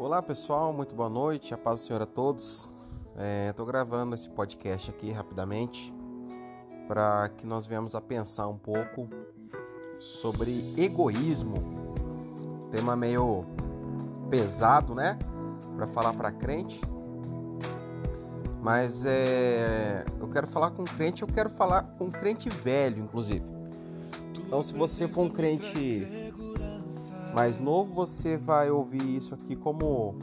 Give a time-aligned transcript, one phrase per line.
[0.00, 2.72] Olá pessoal, muito boa noite, a paz do Senhor a todos.
[3.50, 5.92] Estou é, gravando esse podcast aqui rapidamente
[6.88, 9.06] para que nós venhamos a pensar um pouco
[9.98, 11.92] sobre egoísmo,
[12.70, 13.44] tema meio
[14.30, 15.18] pesado, né,
[15.76, 16.80] para falar para crente.
[18.62, 23.44] Mas é, eu quero falar com crente, eu quero falar com crente velho, inclusive.
[24.46, 26.32] Então, se você for um crente
[27.34, 30.14] mais novo, você vai ouvir isso aqui como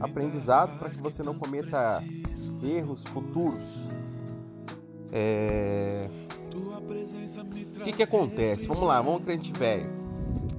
[0.00, 2.02] aprendizado para que você não cometa
[2.62, 3.88] erros futuros.
[5.12, 6.08] É...
[7.80, 8.66] O que, que acontece?
[8.66, 9.90] Vamos lá, vamos crente velho.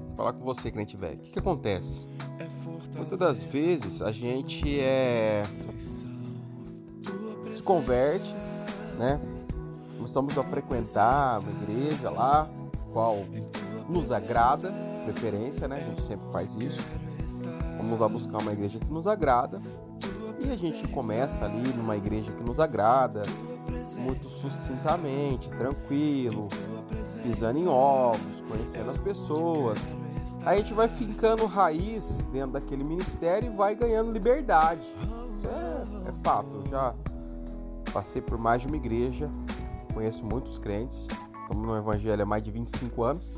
[0.08, 1.18] Vou falar com você, crente velho.
[1.18, 2.08] O que, que acontece?
[2.96, 5.44] Muitas das vezes a gente é...
[7.52, 8.34] se converte,
[8.98, 9.20] né?
[9.96, 12.50] Começamos a frequentar uma igreja lá,
[12.92, 13.20] qual
[13.88, 15.78] nos agrada preferência, né?
[15.78, 16.82] A gente sempre faz isso.
[17.78, 19.62] Vamos lá buscar uma igreja que nos agrada.
[20.40, 23.24] E a gente começa ali numa igreja que nos agrada,
[23.98, 26.50] muito sucintamente, tranquilo,
[27.24, 29.96] pisando em ovos, conhecendo as pessoas.
[30.44, 34.88] Aí a gente vai fincando raiz dentro daquele ministério e vai ganhando liberdade.
[35.32, 36.50] Isso é, é fato.
[36.56, 36.96] Eu já
[37.94, 39.30] passei por mais de uma igreja,
[39.94, 43.32] conheço muitos crentes, estamos no evangelho há mais de 25 anos.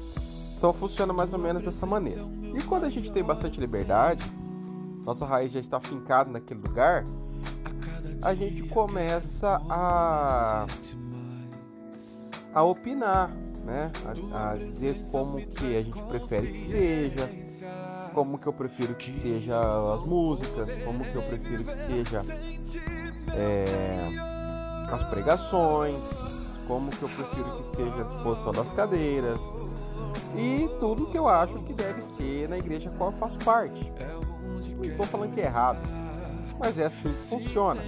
[0.63, 2.21] Então funciona mais ou menos dessa maneira.
[2.55, 4.25] E quando a gente tem bastante liberdade,
[5.05, 7.05] nossa raiz já está fincada naquele lugar,
[8.21, 10.65] a gente começa a
[12.53, 13.29] a opinar,
[13.65, 13.91] né?
[14.31, 17.29] A, a, dizer como que a gente prefere que seja,
[18.13, 19.59] como que eu prefiro que seja
[19.93, 22.23] as músicas, como que eu prefiro que seja
[23.35, 24.07] é,
[24.89, 29.53] as pregações, como que eu prefiro que seja a disposição das cadeiras,
[30.35, 33.91] e tudo que eu acho que deve ser na igreja qual eu faço parte.
[34.75, 35.79] Não estou falando que é errado,
[36.59, 37.81] mas é assim que funciona.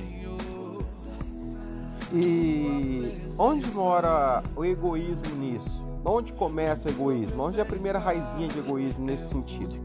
[2.14, 5.84] E onde mora o egoísmo nisso?
[6.03, 7.44] Onde começa o egoísmo?
[7.44, 9.75] Onde é a primeira raizinha de egoísmo nesse sentido?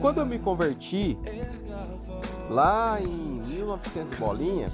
[0.00, 1.18] Quando eu me converti,
[2.50, 4.68] lá em 1900 bolinha,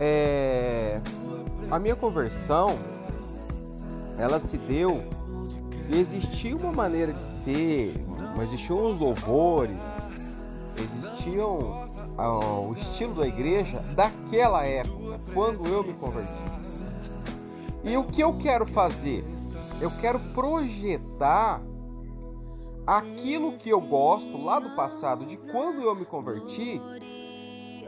[0.00, 1.00] é...
[1.70, 2.78] a minha conversão
[4.18, 5.02] ela se deu
[5.88, 7.94] e existia uma maneira de ser,
[8.42, 9.78] existiam os louvores,
[10.76, 16.32] existiam ah, o estilo da igreja daquela época, quando eu me converti.
[17.84, 19.24] E o que eu quero fazer?
[19.80, 21.62] Eu quero projetar
[22.86, 26.80] aquilo que eu gosto lá do passado, de quando eu me converti,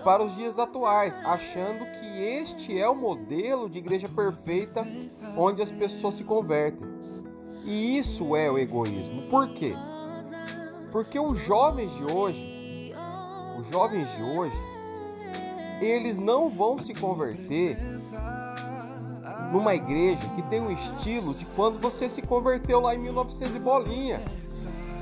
[0.03, 4.87] para os dias atuais, achando que este é o modelo de igreja perfeita
[5.37, 6.89] onde as pessoas se convertem.
[7.65, 9.29] E isso é o egoísmo.
[9.29, 9.75] Por quê?
[10.91, 12.93] Porque os jovens de hoje,
[13.59, 14.59] os jovens de hoje,
[15.81, 17.79] eles não vão se converter
[19.53, 23.59] numa igreja que tem um estilo de quando você se converteu lá em 1900 e
[23.59, 24.21] bolinha.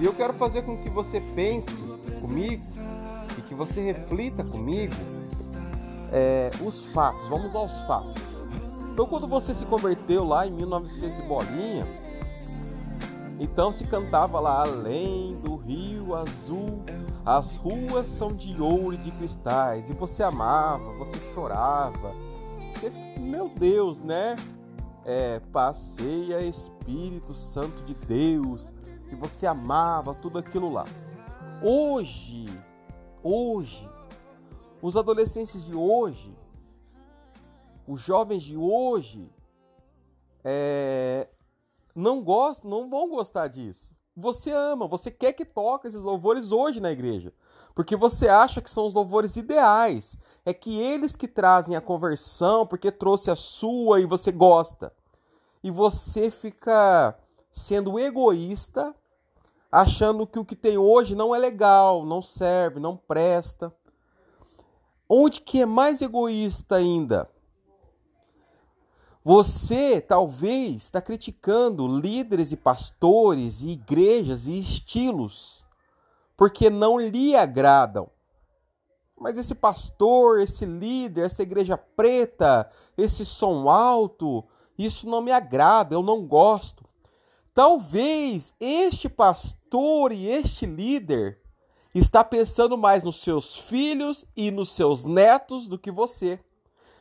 [0.00, 1.76] E eu quero fazer com que você pense
[2.20, 2.62] comigo
[3.38, 4.94] e que você reflita comigo
[6.12, 7.28] é, os fatos.
[7.28, 8.42] Vamos aos fatos.
[8.92, 11.86] Então, quando você se converteu lá em 1900 e bolinha,
[13.38, 16.82] então se cantava lá além do rio azul,
[17.24, 22.12] as ruas são de ouro e de cristais, e você amava, você chorava.
[22.68, 24.34] Você, meu Deus, né?
[25.04, 28.74] É, passeia Espírito Santo de Deus,
[29.10, 30.84] e você amava tudo aquilo lá.
[31.62, 32.46] Hoje,
[33.22, 33.88] hoje,
[34.80, 36.36] os adolescentes de hoje,
[37.86, 39.30] os jovens de hoje,
[40.44, 41.28] é,
[41.94, 43.96] não gostam, não vão gostar disso.
[44.16, 47.32] Você ama, você quer que toque esses louvores hoje na igreja,
[47.74, 50.18] porque você acha que são os louvores ideais.
[50.44, 54.92] É que eles que trazem a conversão, porque trouxe a sua e você gosta.
[55.62, 57.16] E você fica
[57.50, 58.94] sendo egoísta
[59.70, 63.74] achando que o que tem hoje não é legal, não serve, não presta.
[65.08, 67.30] Onde que é mais egoísta ainda?
[69.24, 75.66] Você talvez está criticando líderes e pastores e igrejas e estilos
[76.38, 78.08] porque não lhe agradam.
[79.20, 84.44] Mas esse pastor, esse líder, essa igreja preta, esse som alto,
[84.78, 86.87] isso não me agrada, eu não gosto.
[87.58, 91.42] Talvez este pastor e este líder
[91.92, 96.38] está pensando mais nos seus filhos e nos seus netos do que você.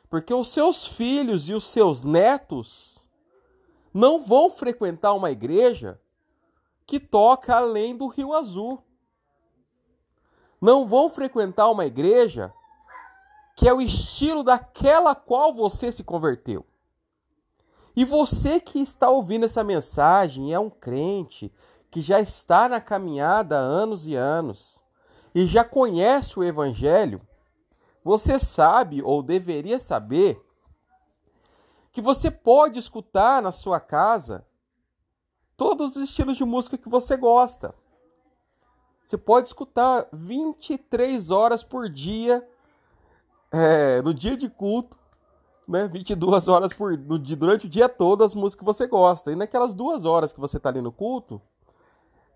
[0.09, 3.07] Porque os seus filhos e os seus netos
[3.93, 6.01] não vão frequentar uma igreja
[6.87, 8.83] que toca além do Rio Azul.
[10.59, 12.51] não vão frequentar uma igreja
[13.55, 16.65] que é o estilo daquela qual você se converteu.
[17.97, 21.51] E você que está ouvindo essa mensagem é um crente
[21.89, 24.83] que já está na caminhada há anos e anos
[25.33, 27.19] e já conhece o evangelho,
[28.03, 30.39] você sabe ou deveria saber
[31.91, 34.45] que você pode escutar na sua casa
[35.57, 37.73] todos os estilos de música que você gosta.
[39.03, 42.47] Você pode escutar 23 horas por dia,
[43.51, 44.99] é, no dia de culto,
[45.67, 45.87] né?
[45.87, 49.31] 22 horas por, durante o dia todo as músicas que você gosta.
[49.31, 51.41] E naquelas duas horas que você está ali no culto,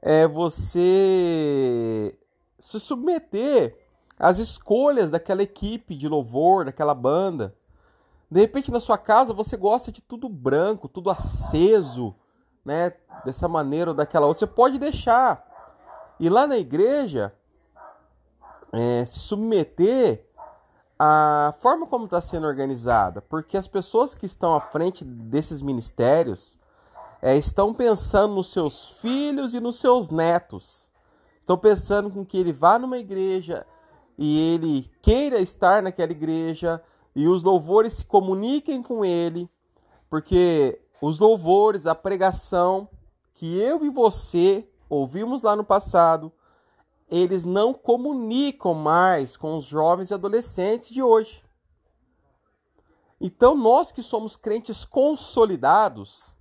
[0.02, 2.18] é você
[2.60, 3.78] se submeter
[4.20, 7.56] às escolhas daquela equipe de louvor, daquela banda.
[8.30, 12.16] De repente na sua casa você gosta de tudo branco, tudo aceso,
[12.66, 12.94] né?
[13.26, 14.40] Dessa maneira ou daquela outra.
[14.40, 15.48] Você pode deixar.
[16.20, 17.34] E lá na igreja,
[18.72, 20.26] é, se submeter
[21.04, 23.24] à forma como está sendo organizada.
[23.24, 26.60] Porque as pessoas que estão à frente desses ministérios
[27.20, 30.92] é, estão pensando nos seus filhos e nos seus netos.
[31.40, 33.66] Estão pensando com que ele vá numa igreja
[34.16, 36.80] e ele queira estar naquela igreja
[37.16, 39.50] e os louvores se comuniquem com ele,
[40.08, 42.88] porque os louvores, a pregação
[43.34, 46.32] que eu e você ouvimos lá no passado,
[47.12, 51.44] eles não comunicam mais com os jovens e adolescentes de hoje.
[53.20, 56.34] Então, nós que somos crentes consolidados,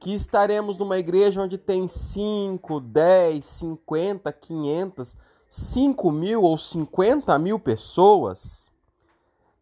[0.00, 5.16] que estaremos numa igreja onde tem 5, 10, 50, 500,
[5.46, 8.72] 5 mil ou 50 mil pessoas,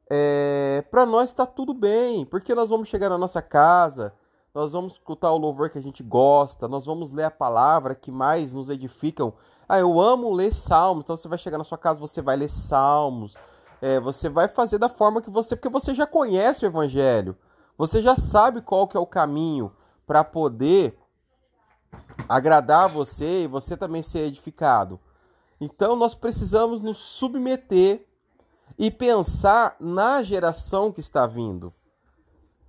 [0.09, 4.15] é, para nós está tudo bem, porque nós vamos chegar na nossa casa,
[4.55, 8.13] nós vamos escutar o louvor que a gente gosta, nós vamos ler a palavra que
[8.13, 9.33] mais nos edificam.
[9.67, 12.51] Ah, eu amo ler salmos, então você vai chegar na sua casa, você vai ler
[12.51, 13.35] salmos,
[13.81, 17.37] é, você vai fazer da forma que você, porque você já conhece o evangelho,
[17.79, 19.73] você já sabe qual que é o caminho
[20.07, 20.99] para poder
[22.29, 25.01] agradar você e você também ser edificado.
[25.59, 28.07] Então nós precisamos nos submeter
[28.79, 31.73] e pensar na geração que está vindo.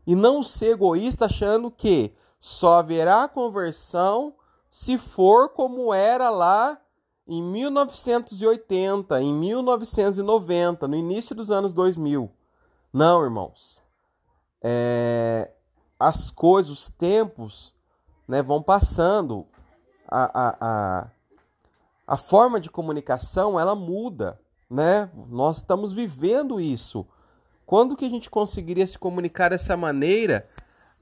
[0.06, 4.34] E não ser egoísta achando que só haverá conversão
[4.70, 6.80] se for como era lá
[7.28, 12.30] em 1980, em 1990, no início dos anos 2000.
[12.92, 13.82] Não, irmãos.
[14.62, 15.52] É,
[16.00, 17.74] as coisas, os tempos
[18.28, 19.46] né, vão passando.
[20.08, 21.08] A, a, a,
[22.06, 24.40] a forma de comunicação ela muda
[24.74, 25.08] né?
[25.30, 27.06] Nós estamos vivendo isso.
[27.74, 30.48] Quando que a gente conseguiria se comunicar dessa maneira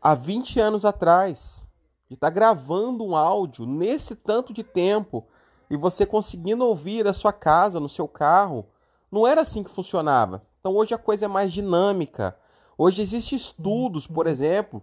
[0.01, 1.67] há 20 anos atrás?
[2.07, 5.27] De estar tá gravando um áudio nesse tanto de tempo
[5.69, 8.65] e você conseguindo ouvir da sua casa, no seu carro.
[9.11, 10.43] Não era assim que funcionava.
[10.61, 12.37] Então hoje a coisa é mais dinâmica.
[12.77, 14.81] Hoje existem estudos, por exemplo,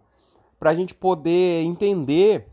[0.60, 2.50] para a gente poder entender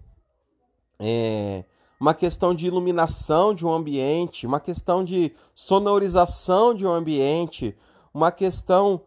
[0.98, 1.66] é,
[2.00, 7.78] uma questão de iluminação de um ambiente, uma questão de sonorização de um ambiente,
[8.14, 9.02] uma questão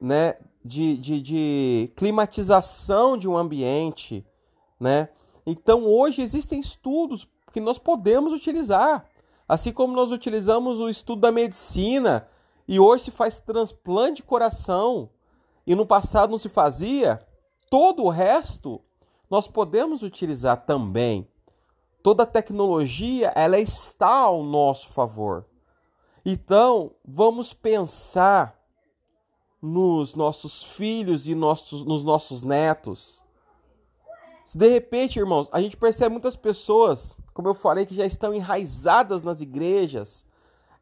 [0.00, 4.26] né, de, de, de climatização de um ambiente.
[4.78, 5.08] Né?
[5.46, 9.06] Então hoje existem estudos que nós podemos utilizar.
[9.48, 12.26] Assim como nós utilizamos o estudo da medicina
[12.66, 15.10] e hoje se faz transplante de coração
[15.66, 17.20] e no passado não se fazia,
[17.70, 18.80] todo o resto
[19.30, 21.28] nós podemos utilizar também.
[22.02, 25.46] Toda a tecnologia ela está ao nosso favor.
[26.24, 28.57] Então, vamos pensar
[29.60, 33.24] nos nossos filhos e nossos, nos nossos netos.
[34.44, 38.32] Se de repente, irmãos, a gente percebe muitas pessoas, como eu falei, que já estão
[38.32, 40.24] enraizadas nas igrejas,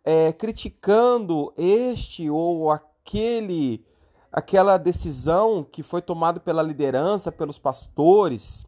[0.05, 3.85] é, criticando este ou aquele,
[4.31, 8.67] aquela decisão que foi tomada pela liderança, pelos pastores,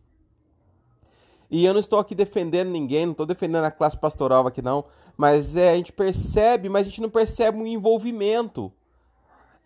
[1.51, 4.85] e eu não estou aqui defendendo ninguém, não estou defendendo a classe pastoral aqui não,
[5.17, 8.73] mas é, a gente percebe, mas a gente não percebe um envolvimento.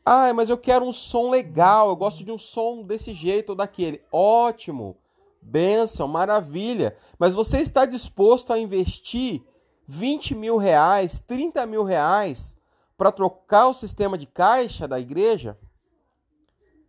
[0.05, 3.55] Ah, mas eu quero um som legal, eu gosto de um som desse jeito ou
[3.55, 4.03] daquele.
[4.11, 4.97] Ótimo,
[5.41, 6.97] benção, maravilha.
[7.19, 9.43] Mas você está disposto a investir
[9.87, 12.57] 20 mil reais, 30 mil reais
[12.97, 15.57] para trocar o sistema de caixa da igreja?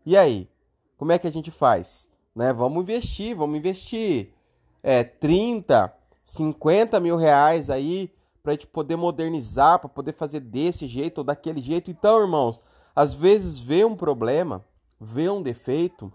[0.05, 0.49] E aí?
[0.97, 2.09] Como é que a gente faz?
[2.35, 2.51] Né?
[2.51, 4.33] Vamos investir, vamos investir
[4.81, 5.93] é, 30,
[6.23, 11.23] 50 mil reais aí para a gente poder modernizar, para poder fazer desse jeito ou
[11.23, 11.89] daquele jeito.
[11.89, 12.59] Então, irmãos,
[12.95, 14.65] às vezes ver um problema,
[14.99, 16.11] ver um defeito,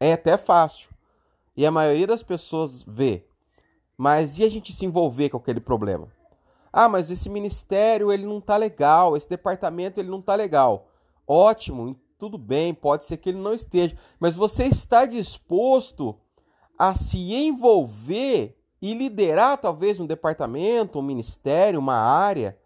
[0.00, 0.90] é até fácil.
[1.56, 3.24] E a maioria das pessoas vê.
[3.96, 6.08] Mas e a gente se envolver com aquele problema?
[6.72, 10.88] Ah, mas esse ministério ele não tá legal, esse departamento ele não tá legal.
[11.26, 16.16] Ótimo, tudo bem, pode ser que ele não esteja, mas você está disposto
[16.76, 22.58] a se envolver e liderar talvez um departamento, um ministério, uma área.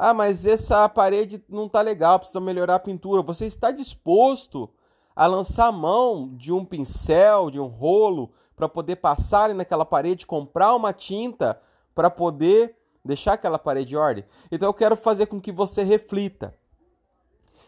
[0.00, 3.20] Ah, mas essa parede não está legal, precisa melhorar a pintura.
[3.20, 4.70] Você está disposto
[5.14, 10.76] a lançar mão de um pincel, de um rolo, para poder passar naquela parede, comprar
[10.76, 11.60] uma tinta
[11.96, 14.24] para poder deixar aquela parede em ordem?
[14.52, 16.56] Então eu quero fazer com que você reflita.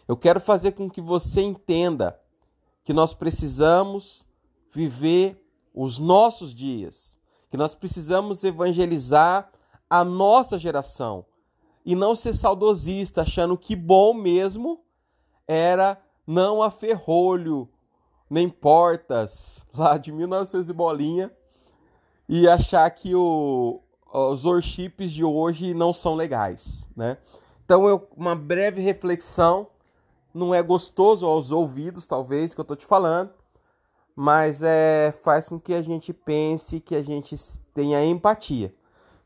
[0.07, 2.21] Eu quero fazer com que você entenda
[2.85, 4.25] que nós precisamos
[4.71, 5.45] viver
[5.75, 7.19] os nossos dias,
[7.51, 9.51] que nós precisamos evangelizar
[9.89, 11.25] a nossa geração
[11.85, 14.81] e não ser saudosista, achando que bom mesmo
[15.47, 17.69] era não a ferrolho,
[18.29, 21.33] nem portas, lá de 1900 e bolinha,
[22.29, 23.81] e achar que o,
[24.13, 27.19] os worships de hoje não são legais, né?
[27.65, 29.67] Então, eu, uma breve reflexão,
[30.33, 33.33] não é gostoso aos ouvidos, talvez, que eu tô te falando,
[34.15, 37.37] mas é, faz com que a gente pense, que a gente
[37.75, 38.71] tenha empatia.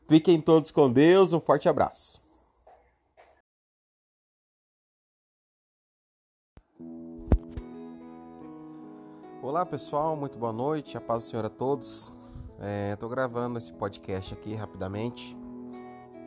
[0.07, 2.24] Fiquem todos com Deus, um forte abraço.
[9.45, 12.17] Olá pessoal, muito boa noite, a paz do Senhor a todos.
[12.91, 15.37] Estou é, gravando esse podcast aqui rapidamente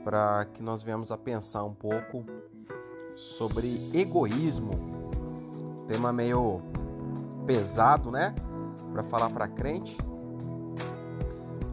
[0.04, 2.24] para que nós venhamos a pensar um pouco
[3.16, 4.70] sobre egoísmo,
[5.88, 6.62] tema meio
[7.48, 8.36] pesado, né?
[8.94, 9.98] para falar para crente,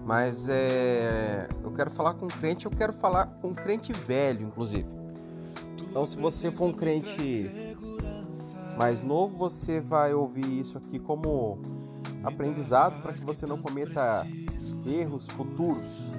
[0.07, 4.89] mas é, eu quero falar com crente, eu quero falar com crente velho, inclusive.
[5.91, 7.64] Então, se você for um crente
[8.77, 11.59] mais novo, você vai ouvir isso aqui como
[12.23, 14.27] aprendizado para que você não cometa
[14.87, 16.11] erros futuros.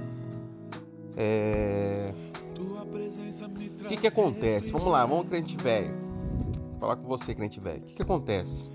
[1.17, 2.13] É...
[2.57, 4.71] O que, que acontece?
[4.71, 5.93] Vamos lá, vamos crente velho.
[6.71, 7.81] Vou falar com você, crente velho.
[7.81, 8.71] O que, que acontece?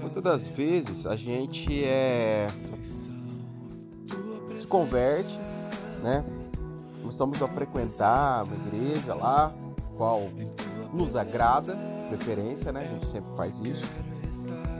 [0.00, 2.46] Muitas das vezes a gente é
[4.54, 5.38] se converte,
[6.02, 6.24] né?
[7.00, 9.54] Começamos a frequentar uma igreja lá,
[9.96, 10.22] qual
[10.92, 11.76] nos agrada,
[12.08, 12.80] preferência, né?
[12.80, 13.86] A gente sempre faz isso.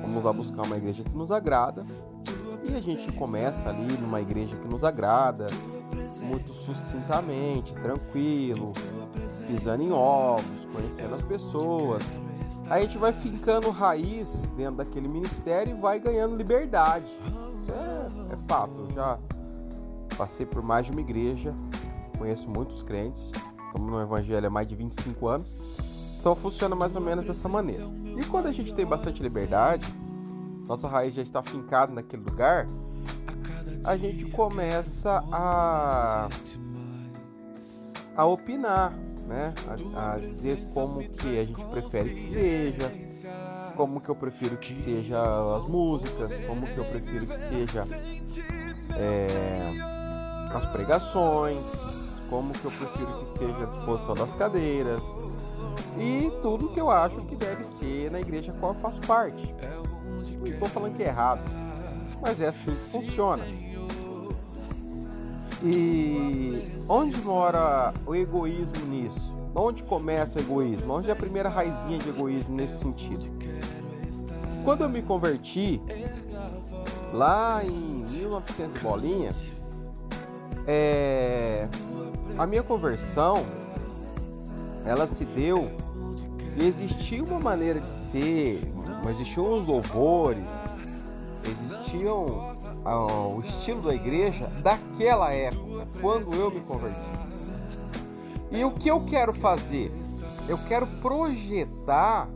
[0.03, 1.85] Vamos lá buscar uma igreja que nos agrada
[2.69, 5.47] e a gente começa ali numa igreja que nos agrada,
[6.23, 8.73] muito sucintamente, tranquilo,
[9.47, 12.21] pisando em ovos, conhecendo as pessoas,
[12.69, 17.11] a gente vai fincando raiz dentro daquele ministério e vai ganhando liberdade.
[17.57, 18.81] Isso é, é fato.
[18.81, 19.19] Eu já
[20.17, 21.55] passei por mais de uma igreja,
[22.19, 23.31] conheço muitos crentes,
[23.65, 25.57] estamos no evangelho há mais de 25 anos.
[26.27, 27.85] Então funciona mais ou menos dessa maneira.
[28.19, 29.87] E quando a gente tem bastante liberdade,
[30.67, 32.67] nossa raiz já está fincada naquele lugar,
[33.85, 36.29] a gente começa a
[38.17, 38.93] a opinar,
[39.29, 39.55] né?
[39.95, 42.93] A, a, dizer como que a gente prefere que seja,
[43.77, 45.23] como que eu prefiro que seja
[45.55, 47.87] as músicas, como que eu prefiro que seja
[48.99, 49.79] é,
[50.53, 55.15] as pregações, como que eu prefiro que seja a disposição das cadeiras
[55.99, 59.55] e tudo que eu acho que deve ser na igreja qual eu faço parte.
[60.39, 61.41] Não estou falando que é errado,
[62.21, 63.45] mas é assim que funciona.
[65.63, 69.35] E onde mora o egoísmo nisso?
[69.55, 70.93] Onde começa o egoísmo?
[70.93, 73.27] Onde é a primeira raizinha de egoísmo nesse sentido?
[74.65, 75.81] Quando eu me converti,
[77.13, 79.33] lá em 1900 bolinha,
[80.67, 81.69] é...
[82.37, 83.47] a minha conversão,
[84.87, 85.71] ela se deu
[86.57, 88.63] e existia uma maneira de ser,
[89.05, 90.47] mas existiam os louvores,
[91.45, 92.57] existiam
[93.35, 97.01] o estilo da igreja daquela época, quando eu me converti.
[98.51, 99.93] E o que eu quero fazer?
[100.49, 102.31] Eu quero projetar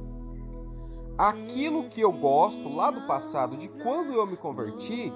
[1.17, 5.13] aquilo que eu gosto lá do passado, de quando eu me converti,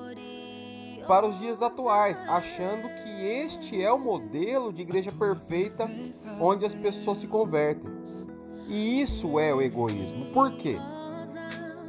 [1.07, 5.89] para os dias atuais, achando que este é o modelo de igreja perfeita
[6.41, 7.91] onde as pessoas se convertem.
[8.67, 10.33] E isso é o egoísmo.
[10.33, 10.79] Por quê?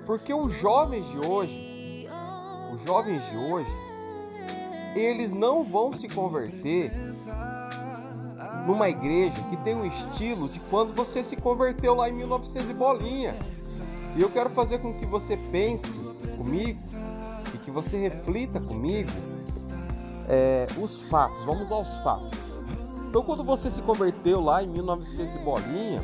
[0.05, 1.65] Porque os jovens de hoje
[2.75, 3.73] os jovens de hoje,
[4.95, 6.91] eles não vão se converter
[8.67, 12.73] numa igreja que tem um estilo de quando você se converteu lá em 1900 e
[12.73, 13.35] bolinha.
[14.17, 15.87] E eu quero fazer com que você pense
[16.37, 16.79] comigo
[17.65, 19.11] que você reflita comigo
[20.29, 21.43] é, os fatos.
[21.43, 22.57] Vamos aos fatos.
[23.09, 26.03] Então, quando você se converteu lá em 1900 e bolinha,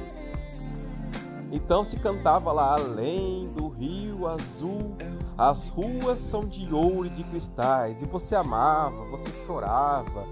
[1.52, 4.96] então se cantava lá além do rio azul
[5.42, 10.24] as ruas são de ouro e de cristais, e você amava, você chorava,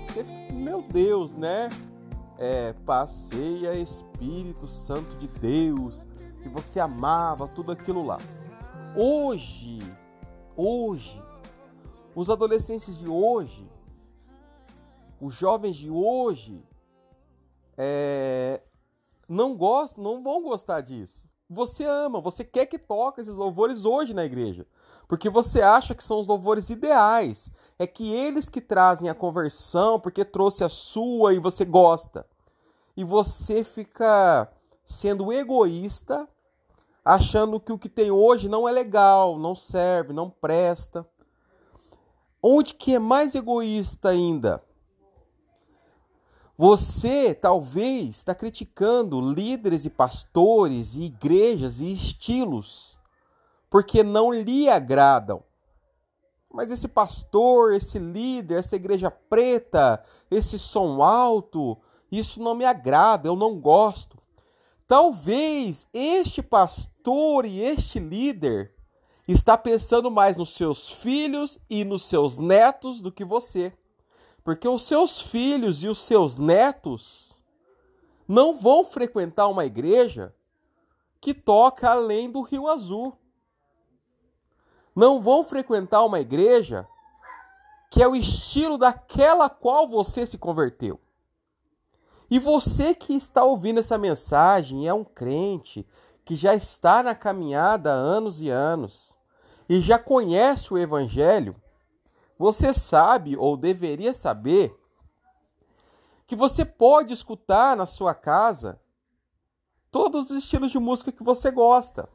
[0.00, 0.22] você,
[0.52, 1.68] meu Deus, né?
[2.38, 6.06] É, passeia Espírito Santo de Deus
[6.44, 8.18] e você amava tudo aquilo lá.
[8.96, 9.80] Hoje,
[10.56, 11.22] hoje,
[12.14, 13.68] os adolescentes de hoje,
[15.20, 16.62] os jovens de hoje,
[17.76, 18.60] é,
[19.28, 21.30] não gostam, não vão gostar disso.
[21.48, 24.66] Você ama, você quer que toque esses louvores hoje na igreja,
[25.06, 27.52] porque você acha que são os louvores ideais.
[27.78, 32.26] É que eles que trazem a conversão, porque trouxe a sua e você gosta.
[32.96, 34.50] E você fica
[34.84, 36.28] sendo egoísta,
[37.04, 41.06] achando que o que tem hoje não é legal, não serve, não presta.
[42.42, 44.62] Onde que é mais egoísta ainda?
[46.56, 52.98] Você talvez está criticando líderes e pastores e igrejas e estilos
[53.72, 55.42] porque não lhe agradam.
[56.52, 61.78] Mas esse pastor, esse líder, essa igreja preta, esse som alto,
[62.10, 64.21] isso não me agrada, eu não gosto.
[64.86, 68.74] Talvez este pastor e este líder
[69.26, 73.72] está pensando mais nos seus filhos e nos seus netos do que você.
[74.44, 77.42] Porque os seus filhos e os seus netos
[78.26, 80.34] não vão frequentar uma igreja
[81.20, 83.16] que toca além do Rio Azul.
[84.94, 86.86] Não vão frequentar uma igreja
[87.90, 90.98] que é o estilo daquela qual você se converteu.
[92.32, 95.86] E você que está ouvindo essa mensagem é um crente
[96.24, 99.18] que já está na caminhada há anos e anos
[99.68, 101.54] e já conhece o evangelho,
[102.38, 104.74] você sabe ou deveria saber
[106.26, 108.80] que você pode escutar na sua casa
[109.90, 112.08] todos os estilos de música que você gosta.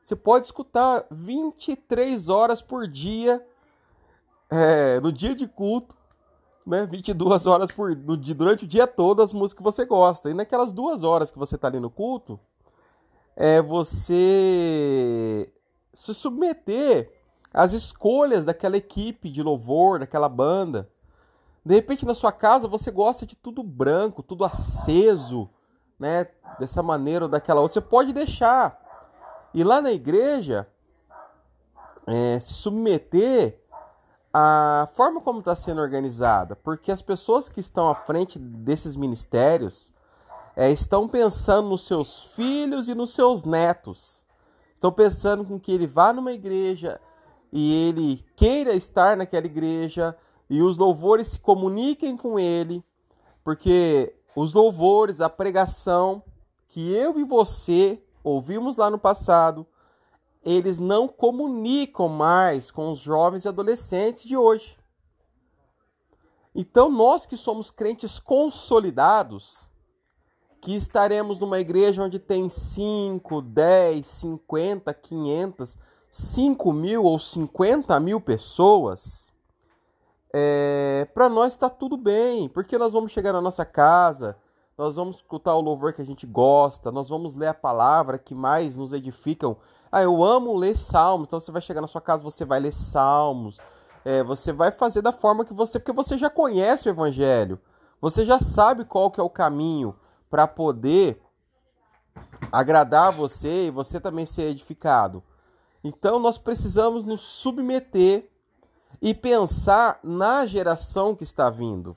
[0.00, 3.46] Você pode escutar 23 horas por dia,
[4.48, 5.94] é, no dia de culto,
[6.66, 6.84] né?
[6.84, 10.28] 22 horas por, durante o dia todo as músicas que você gosta.
[10.28, 12.40] E naquelas duas horas que você está ali no culto,
[13.36, 15.52] é você
[15.92, 17.12] se submeter
[17.54, 20.90] as escolhas daquela equipe de louvor, daquela banda.
[21.64, 25.48] De repente na sua casa você gosta de tudo branco, tudo aceso,
[25.98, 26.26] né?
[26.58, 27.74] Dessa maneira ou daquela outra.
[27.74, 28.82] Você pode deixar.
[29.54, 30.68] E lá na igreja,
[32.06, 33.62] é, se submeter
[34.38, 36.54] à forma como está sendo organizada.
[36.54, 39.94] Porque as pessoas que estão à frente desses ministérios
[40.54, 44.26] é, estão pensando nos seus filhos e nos seus netos.
[44.74, 47.00] Estão pensando com que ele vá numa igreja,
[47.50, 50.14] e ele queira estar naquela igreja
[50.50, 52.84] e os louvores se comuniquem com ele,
[53.42, 56.22] porque os louvores, a pregação
[56.68, 59.66] que eu e você ouvimos lá no passado,
[60.46, 64.78] eles não comunicam mais com os jovens e adolescentes de hoje.
[66.54, 69.68] Então, nós que somos crentes consolidados,
[70.60, 75.76] que estaremos numa igreja onde tem 5, 10, 50, 500,
[76.08, 79.32] 5 mil ou 50 mil pessoas,
[80.32, 84.38] é, para nós está tudo bem, porque nós vamos chegar na nossa casa,
[84.78, 88.34] nós vamos escutar o louvor que a gente gosta, nós vamos ler a palavra que
[88.34, 89.56] mais nos edificam.
[89.96, 92.70] Ah, eu amo ler salmos, então você vai chegar na sua casa, você vai ler
[92.70, 93.58] salmos,
[94.04, 97.58] é, você vai fazer da forma que você, porque você já conhece o evangelho,
[97.98, 99.96] você já sabe qual que é o caminho
[100.28, 101.18] para poder
[102.52, 105.22] agradar você e você também ser edificado.
[105.82, 108.30] Então nós precisamos nos submeter
[109.00, 111.96] e pensar na geração que está vindo.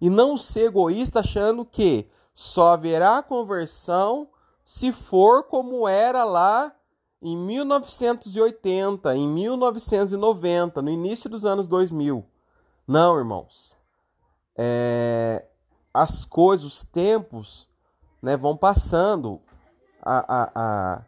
[0.00, 4.28] E não ser egoísta achando que só haverá conversão
[4.64, 6.74] se for como era lá
[7.20, 12.24] em 1980, em 1990, no início dos anos 2000.
[12.86, 13.76] Não, irmãos.
[14.56, 15.44] É,
[15.92, 17.68] as coisas, os tempos
[18.22, 19.40] né, vão passando.
[20.00, 21.02] A, a, a,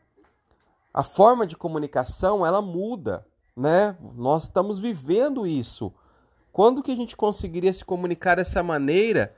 [0.93, 3.25] a forma de comunicação ela muda,
[3.57, 3.97] né?
[4.15, 5.93] Nós estamos vivendo isso.
[6.53, 9.35] Quando que a gente conseguiria se comunicar dessa maneira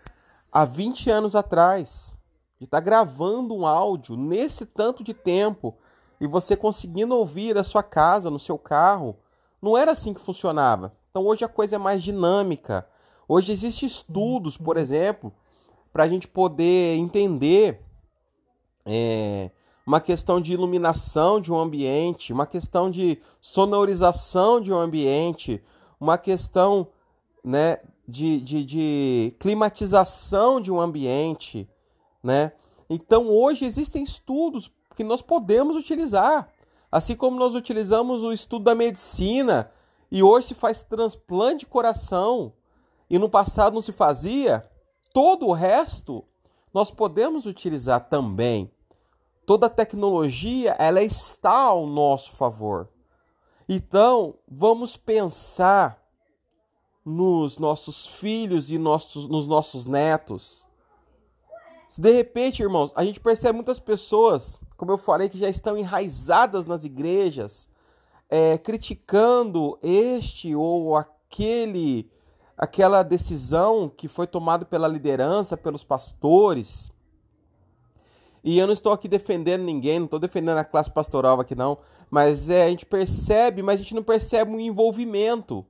[0.50, 2.18] há 20 anos atrás?
[2.58, 5.76] De estar tá gravando um áudio nesse tanto de tempo
[6.22, 9.16] e você conseguindo ouvir da sua casa, no seu carro.
[9.60, 10.96] Não era assim que funcionava.
[11.10, 12.86] Então hoje a coisa é mais dinâmica.
[13.26, 15.32] Hoje existem estudos, por exemplo,
[15.92, 17.82] para a gente poder entender
[18.86, 19.50] é,
[19.84, 25.60] uma questão de iluminação de um ambiente, uma questão de sonorização de um ambiente,
[25.98, 26.86] uma questão
[27.42, 31.68] né, de, de, de climatização de um ambiente.
[32.22, 32.52] Né?
[32.88, 36.48] Então, hoje existem estudos que nós podemos utilizar.
[36.90, 39.70] Assim como nós utilizamos o estudo da medicina
[40.10, 42.52] e hoje se faz transplante de coração
[43.08, 44.68] e no passado não se fazia,
[45.12, 46.24] todo o resto
[46.72, 48.70] nós podemos utilizar também.
[49.44, 52.88] Toda a tecnologia, ela está ao nosso favor.
[53.68, 56.02] Então, vamos pensar
[57.04, 60.66] nos nossos filhos e nossos, nos nossos netos.
[61.92, 65.76] Se de repente, irmãos, a gente percebe muitas pessoas, como eu falei, que já estão
[65.76, 67.68] enraizadas nas igrejas,
[68.30, 72.10] é, criticando este ou aquele,
[72.56, 76.90] aquela decisão que foi tomada pela liderança, pelos pastores.
[78.42, 81.76] E eu não estou aqui defendendo ninguém, não estou defendendo a classe pastoral aqui não,
[82.10, 85.62] mas é, a gente percebe, mas a gente não percebe um envolvimento.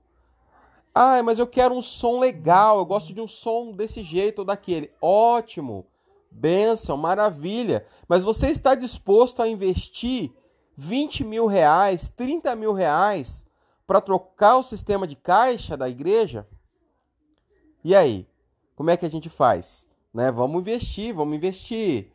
[0.95, 4.45] Ah, mas eu quero um som legal, eu gosto de um som desse jeito ou
[4.45, 4.93] daquele.
[5.03, 5.85] Ótimo,
[6.33, 7.87] benção, maravilha.
[8.09, 10.33] Mas você está disposto a investir
[10.77, 13.47] 20 mil reais, 30 mil reais
[13.87, 16.47] para trocar o sistema de caixa da igreja?
[17.85, 18.27] E aí,
[18.75, 19.87] como é que a gente faz?
[20.13, 20.31] Né?
[20.31, 22.11] Vamos investir, vamos investir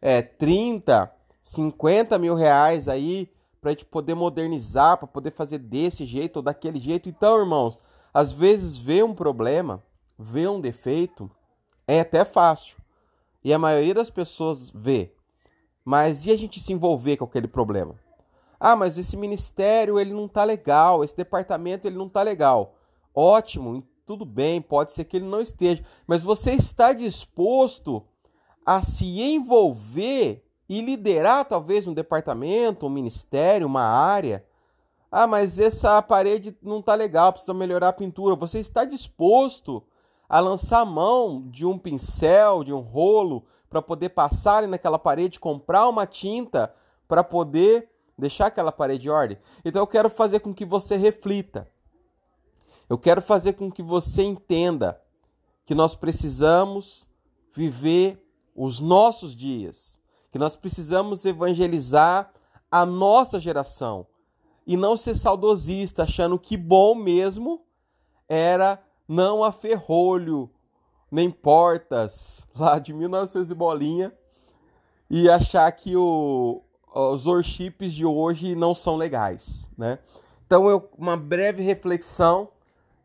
[0.00, 3.30] é, 30, 50 mil reais aí
[3.60, 7.08] para a gente poder modernizar, para poder fazer desse jeito ou daquele jeito.
[7.08, 7.78] Então, irmãos,
[8.12, 9.82] às vezes, ver um problema,
[10.18, 11.30] ver um defeito,
[11.86, 12.81] é até fácil.
[13.44, 15.12] E a maioria das pessoas vê.
[15.84, 17.94] Mas e a gente se envolver com aquele problema?
[18.58, 22.76] Ah, mas esse ministério ele não tá legal, esse departamento ele não tá legal.
[23.14, 28.04] Ótimo, tudo bem, pode ser que ele não esteja, mas você está disposto
[28.64, 34.44] a se envolver e liderar talvez um departamento, um ministério, uma área
[35.12, 38.34] ah, mas essa parede não está legal, precisa melhorar a pintura.
[38.34, 39.84] Você está disposto
[40.32, 45.86] a lançar mão de um pincel, de um rolo, para poder passar naquela parede, comprar
[45.90, 46.74] uma tinta
[47.06, 49.36] para poder deixar aquela parede em ordem?
[49.62, 51.70] Então eu quero fazer com que você reflita.
[52.88, 54.98] Eu quero fazer com que você entenda
[55.66, 57.06] que nós precisamos
[57.52, 62.32] viver os nossos dias, que nós precisamos evangelizar
[62.70, 64.06] a nossa geração
[64.66, 67.66] e não ser saudosista, achando que bom mesmo
[68.26, 70.50] era não a ferrolho,
[71.10, 74.12] nem portas, lá de 1900 e bolinha,
[75.10, 76.62] e achar que o,
[76.94, 79.98] os worships de hoje não são legais, né?
[80.46, 82.48] Então, eu, uma breve reflexão,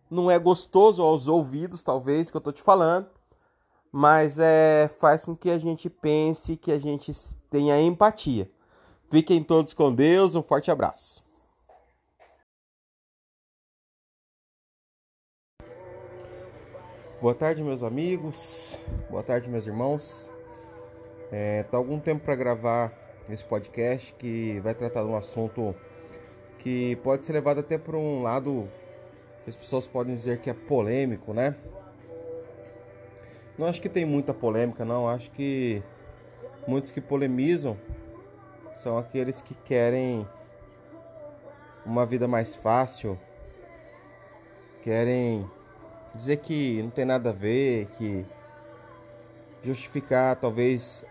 [0.09, 3.07] não é gostoso aos ouvidos, talvez, que eu tô te falando,
[3.91, 7.11] mas é, faz com que a gente pense, que a gente
[7.49, 8.47] tenha empatia.
[9.09, 11.26] Fiquem todos com Deus, um forte abraço.
[17.19, 18.77] Boa tarde, meus amigos.
[19.09, 20.31] Boa tarde, meus irmãos.
[21.31, 22.93] É, tá algum tempo para gravar
[23.27, 25.73] esse podcast que vai tratar de um assunto
[26.59, 28.69] que pode ser levado até por um lado
[29.43, 31.55] que as pessoas podem dizer que é polêmico, né?
[33.57, 35.09] Não acho que tem muita polêmica, não.
[35.09, 35.81] Acho que
[36.67, 37.75] muitos que polemizam
[38.75, 40.27] são aqueles que querem
[41.83, 43.19] uma vida mais fácil,
[44.83, 45.49] querem
[46.17, 48.25] dizer que não tem nada a ver, que
[49.63, 51.05] justificar talvez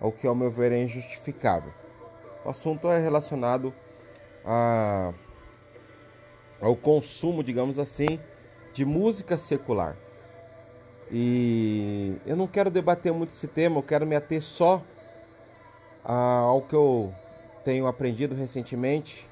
[0.00, 1.72] o que ao meu ver é injustificável.
[2.44, 3.74] O assunto é relacionado
[4.44, 5.12] a,
[6.60, 8.20] ao consumo, digamos assim,
[8.72, 9.96] de música secular.
[11.10, 14.82] E eu não quero debater muito esse tema, eu quero me ater só
[16.04, 17.12] ao que eu
[17.64, 19.28] tenho aprendido recentemente,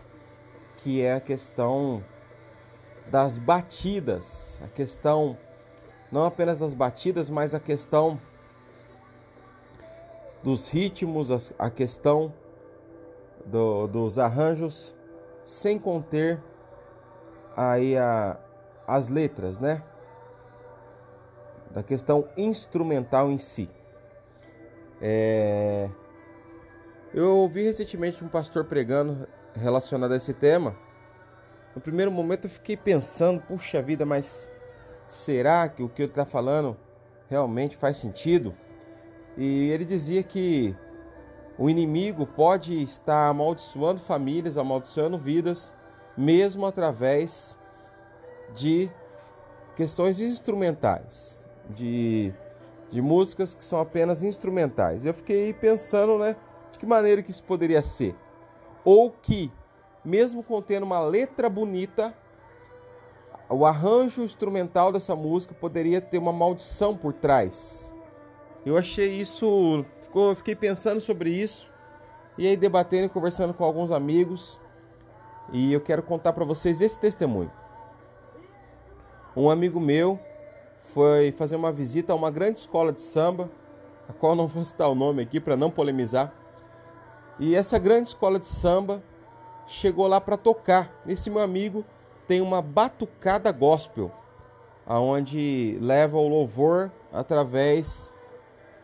[0.78, 2.02] que é a questão
[3.10, 5.36] das batidas, a questão
[6.10, 8.20] não apenas das batidas, mas a questão
[10.42, 12.32] dos ritmos, a questão
[13.44, 14.94] do, dos arranjos,
[15.44, 16.40] sem conter
[17.56, 18.38] aí a,
[18.86, 19.82] as letras, né?
[21.70, 23.68] Da questão instrumental em si.
[25.00, 25.90] É...
[27.12, 30.76] Eu ouvi recentemente um pastor pregando relacionado a esse tema
[31.74, 34.50] no primeiro momento eu fiquei pensando, puxa vida, mas
[35.08, 36.76] será que o que ele está falando
[37.28, 38.54] realmente faz sentido?
[39.36, 40.76] E ele dizia que
[41.58, 45.74] o inimigo pode estar amaldiçoando famílias, amaldiçoando vidas,
[46.16, 47.58] mesmo através
[48.54, 48.90] de
[49.74, 52.32] questões instrumentais, de,
[52.88, 55.04] de músicas que são apenas instrumentais.
[55.04, 56.36] Eu fiquei pensando, né,
[56.70, 58.14] de que maneira que isso poderia ser.
[58.84, 59.50] Ou que
[60.04, 62.14] mesmo contendo uma letra bonita,
[63.48, 67.94] o arranjo instrumental dessa música poderia ter uma maldição por trás.
[68.64, 69.84] Eu achei isso,
[70.36, 71.70] fiquei pensando sobre isso
[72.36, 74.58] e aí debatendo e conversando com alguns amigos.
[75.52, 77.52] E eu quero contar para vocês esse testemunho.
[79.36, 80.18] Um amigo meu,
[80.92, 83.50] foi fazer uma visita a uma grande escola de samba,
[84.08, 86.32] a qual não vou citar o nome aqui para não polemizar.
[87.38, 89.02] E essa grande escola de samba
[89.66, 90.90] chegou lá para tocar.
[91.06, 91.84] Esse meu amigo
[92.26, 94.10] tem uma batucada gospel,
[94.86, 98.12] aonde leva o louvor através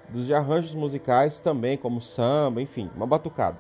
[0.08, 3.58] dos arranjos musicais também, como samba, enfim, uma batucada.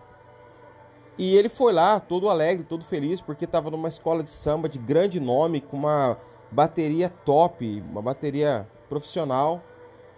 [1.18, 4.78] E ele foi lá todo alegre, todo feliz, porque estava numa escola de samba de
[4.78, 6.16] grande nome, com uma
[6.50, 9.62] bateria top, uma bateria profissional.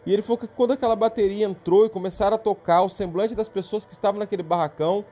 [0.06, 3.48] E ele falou que quando aquela bateria entrou e começaram a tocar, o semblante das
[3.48, 5.04] pessoas que estavam naquele barracão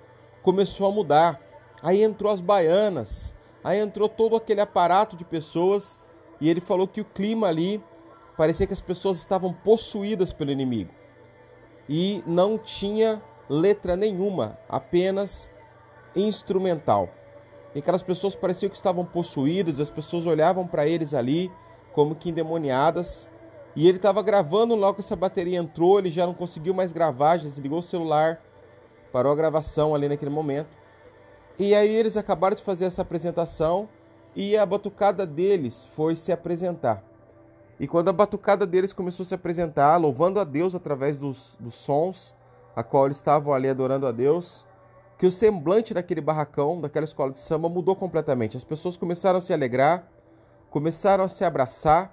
[0.42, 1.40] começou a mudar.
[1.82, 6.00] Aí entrou as baianas, aí entrou todo aquele aparato de pessoas
[6.40, 7.82] e ele falou que o clima ali
[8.36, 10.90] parecia que as pessoas estavam possuídas pelo inimigo.
[11.88, 15.50] E não tinha letra nenhuma, apenas
[16.14, 17.08] instrumental.
[17.74, 21.50] E aquelas pessoas pareciam que estavam possuídas, as pessoas olhavam para eles ali
[21.92, 23.28] como que endemoniadas.
[23.76, 27.38] E ele estava gravando, logo que essa bateria entrou, ele já não conseguiu mais gravar,
[27.38, 28.42] já desligou o celular,
[29.12, 30.79] parou a gravação ali naquele momento.
[31.60, 33.86] E aí eles acabaram de fazer essa apresentação
[34.34, 37.04] e a batucada deles foi se apresentar.
[37.78, 41.74] E quando a batucada deles começou a se apresentar, louvando a Deus através dos, dos
[41.74, 42.34] sons,
[42.74, 44.66] a qual eles estavam ali adorando a Deus,
[45.18, 48.56] que o semblante daquele barracão, daquela escola de samba, mudou completamente.
[48.56, 50.08] As pessoas começaram a se alegrar,
[50.70, 52.10] começaram a se abraçar.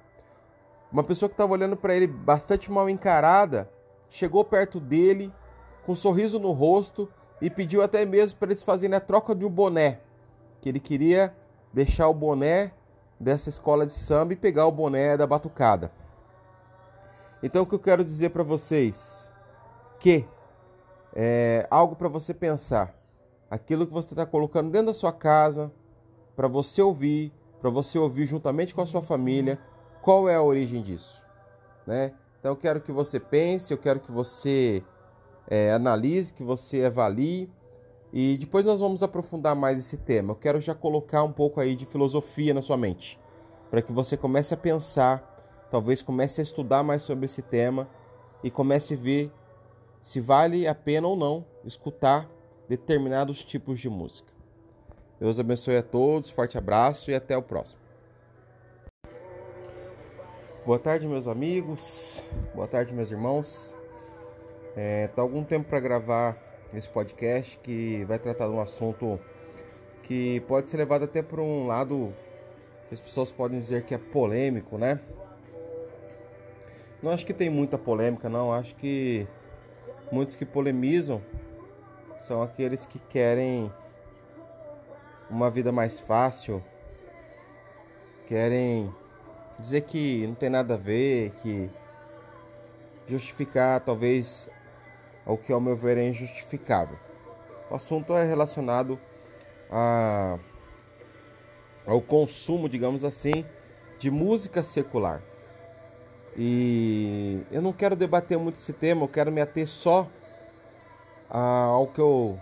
[0.92, 3.72] Uma pessoa que estava olhando para ele bastante mal encarada
[4.10, 5.32] chegou perto dele,
[5.86, 7.10] com um sorriso no rosto,
[7.42, 10.00] e pediu até mesmo para eles fazerem a troca de um boné,
[10.62, 11.36] que ele queria
[11.74, 12.72] deixar o boné
[13.20, 15.92] dessa escola de samba e pegar o boné da batucada.
[17.42, 19.32] Então o que eu quero dizer para vocês
[20.00, 20.26] que
[21.16, 22.94] é algo para você pensar
[23.50, 25.72] aquilo que você está colocando dentro da sua casa,
[26.36, 29.60] para você ouvir, para você ouvir juntamente com a sua família,
[30.02, 31.24] qual é a origem disso,
[31.86, 32.14] né?
[32.40, 34.84] Então eu quero que você pense, eu quero que você
[35.48, 37.50] é, analise, que você avalie
[38.12, 40.32] e depois nós vamos aprofundar mais esse tema.
[40.32, 43.20] Eu quero já colocar um pouco aí de filosofia na sua mente,
[43.70, 47.90] para que você comece a pensar, talvez comece a estudar mais sobre esse tema
[48.44, 49.32] e comece a ver
[50.02, 52.30] se vale a pena ou não escutar
[52.68, 54.32] determinados tipos de música.
[55.20, 57.82] Deus abençoe a todos, forte abraço e até o próximo.
[60.66, 62.22] Boa tarde, meus amigos.
[62.54, 63.77] Boa tarde, meus irmãos.
[64.80, 66.38] É, tá algum tempo para gravar
[66.72, 69.20] esse podcast que vai tratar de um assunto
[70.04, 72.14] que pode ser levado até por um lado
[72.88, 75.00] que as pessoas podem dizer que é polêmico, né?
[77.02, 78.54] Não acho que tem muita polêmica, não.
[78.54, 79.28] Acho que
[80.12, 81.24] muitos que polemizam
[82.20, 83.74] são aqueles que querem
[85.28, 86.64] uma vida mais fácil,
[88.28, 88.94] querem
[89.58, 91.68] dizer que não tem nada a ver, que
[93.08, 94.48] justificar talvez
[95.34, 96.98] o que ao meu ver é injustificável.
[97.70, 99.00] O assunto é relacionado
[99.70, 100.40] a,
[101.86, 103.46] ao consumo, digamos assim,
[104.00, 105.22] de música secular.
[106.36, 110.08] E eu não quero debater muito esse tema, eu quero me ater só
[111.30, 112.40] ao que eu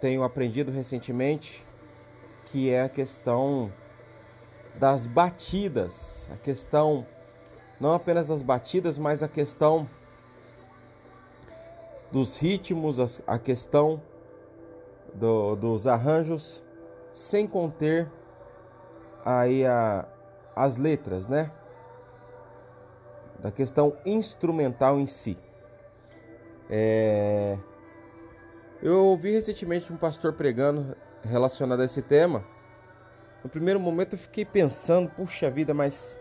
[0.00, 1.64] tenho aprendido recentemente,
[2.46, 3.72] que é a questão
[4.76, 7.06] das batidas, a questão
[7.80, 9.88] não apenas das batidas, mas a questão
[12.10, 14.00] dos ritmos, a questão
[15.14, 16.64] do, dos arranjos,
[17.12, 18.10] sem conter
[19.24, 20.06] aí a,
[20.54, 21.50] as letras, né?
[23.40, 25.36] Da questão instrumental em si.
[26.70, 27.58] É,
[28.82, 32.44] eu ouvi recentemente um pastor pregando relacionado a esse tema.
[33.42, 36.18] No primeiro momento eu fiquei pensando, puxa vida, mas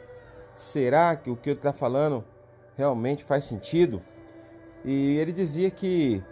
[0.56, 2.24] será que o que ele está falando
[2.76, 4.02] realmente faz sentido?
[4.88, 6.24] E ele dizia que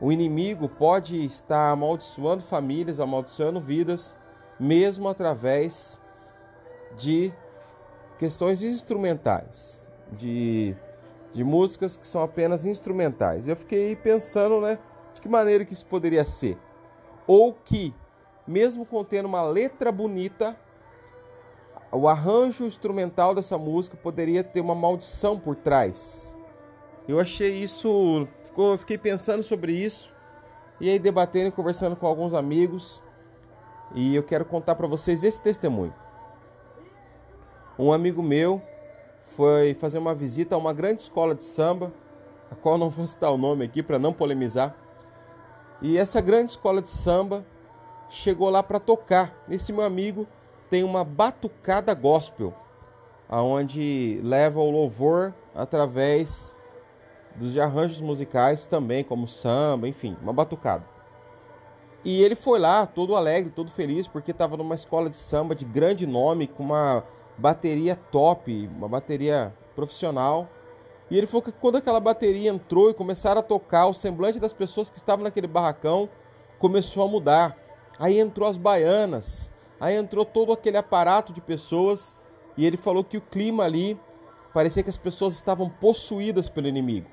[0.00, 4.16] o inimigo pode estar amaldiçoando famílias, amaldiçoando vidas,
[4.56, 6.00] mesmo através
[6.96, 7.34] de
[8.18, 10.76] questões instrumentais, de,
[11.32, 13.48] de músicas que são apenas instrumentais.
[13.48, 14.78] Eu fiquei pensando, né?
[15.12, 16.56] De que maneira que isso poderia ser?
[17.26, 17.92] Ou que,
[18.46, 20.56] mesmo contendo uma letra bonita,
[21.90, 26.36] o arranjo instrumental dessa música poderia ter uma maldição por trás.
[27.08, 30.12] Eu achei isso, ficou, fiquei pensando sobre isso
[30.80, 33.02] e aí debatendo e conversando com alguns amigos
[33.94, 35.94] e eu quero contar para vocês esse testemunho.
[37.78, 38.62] Um amigo meu
[39.36, 41.92] foi fazer uma visita a uma grande escola de samba,
[42.50, 44.74] a qual não vou citar o nome aqui para não polemizar.
[45.80, 47.44] E essa grande escola de samba
[48.08, 49.34] chegou lá para tocar.
[49.48, 50.26] Esse meu amigo
[50.70, 52.54] tem uma batucada gospel,
[53.28, 56.54] aonde leva o louvor através
[57.36, 60.84] dos arranjos musicais também, como samba, enfim, uma batucada.
[62.04, 65.64] E ele foi lá, todo alegre, todo feliz, porque estava numa escola de samba de
[65.64, 67.04] grande nome, com uma
[67.38, 70.48] bateria top, uma bateria profissional.
[71.10, 74.52] E ele falou que quando aquela bateria entrou e começaram a tocar, o semblante das
[74.52, 76.08] pessoas que estavam naquele barracão
[76.58, 77.56] começou a mudar.
[77.98, 82.16] Aí entrou as baianas, aí entrou todo aquele aparato de pessoas
[82.56, 83.98] e ele falou que o clima ali
[84.52, 87.08] parecia que as pessoas estavam possuídas pelo inimigo.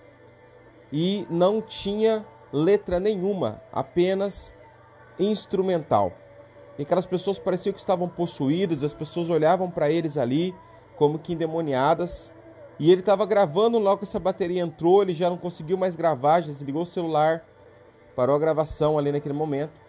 [0.92, 4.54] E não tinha letra nenhuma, apenas
[5.20, 6.14] instrumental.
[6.78, 10.56] E aquelas pessoas pareciam que estavam possuídas, as pessoas olhavam para eles ali
[10.96, 12.34] como que endemoniadas.
[12.80, 16.42] E ele estava gravando logo que essa bateria entrou, ele já não conseguiu mais gravar,
[16.42, 17.46] desligou o celular,
[18.16, 19.80] parou a gravação ali naquele momento.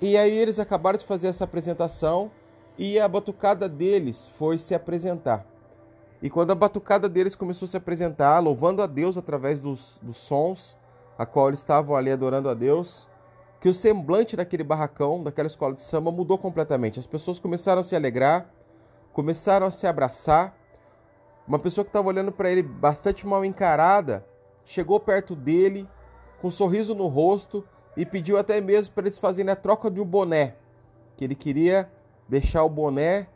[0.00, 2.30] E aí eles acabaram de fazer essa apresentação
[2.76, 5.46] e a batucada deles foi se apresentar.
[6.20, 10.16] E quando a batucada deles começou a se apresentar, louvando a Deus através dos, dos
[10.16, 10.76] sons,
[11.16, 13.08] a qual eles estavam ali adorando a Deus,
[13.60, 16.98] que o semblante daquele barracão, daquela escola de samba, mudou completamente.
[16.98, 18.50] As pessoas começaram a se alegrar,
[19.12, 20.56] começaram a se abraçar.
[21.46, 24.24] Uma pessoa que estava olhando para ele bastante mal encarada
[24.64, 25.88] chegou perto dele,
[26.40, 27.64] com um sorriso no rosto,
[27.96, 30.56] e pediu até mesmo para eles fazerem a troca de um boné,
[31.16, 31.90] que ele queria
[32.28, 33.26] deixar o boné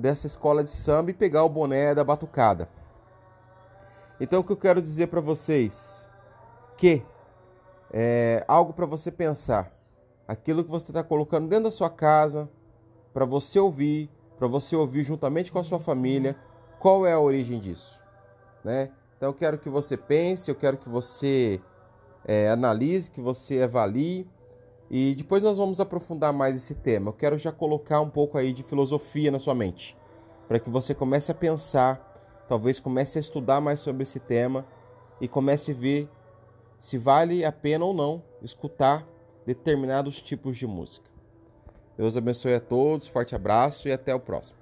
[0.00, 2.68] dessa escola de samba e pegar o boné da batucada.
[4.20, 6.08] Então o que eu quero dizer para vocês
[6.76, 7.02] que
[7.92, 9.70] é, algo para você pensar.
[10.26, 12.48] Aquilo que você está colocando dentro da sua casa,
[13.12, 14.08] para você ouvir,
[14.38, 16.36] para você ouvir juntamente com a sua família,
[16.78, 18.00] qual é a origem disso.
[18.64, 18.90] Né?
[19.16, 21.60] Então eu quero que você pense, eu quero que você
[22.24, 24.26] é, analise, que você avalie.
[24.90, 27.10] E depois nós vamos aprofundar mais esse tema.
[27.10, 29.96] Eu quero já colocar um pouco aí de filosofia na sua mente,
[30.48, 34.66] para que você comece a pensar, talvez comece a estudar mais sobre esse tema
[35.20, 36.08] e comece a ver
[36.76, 39.06] se vale a pena ou não escutar
[39.46, 41.08] determinados tipos de música.
[41.96, 44.59] Deus abençoe a todos, forte abraço e até o próximo.